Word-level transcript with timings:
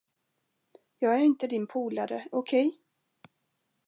Jag 0.99 1.15
är 1.15 1.19
inte 1.21 1.47
din 1.47 1.67
polare, 1.67 2.27
okej? 2.31 2.79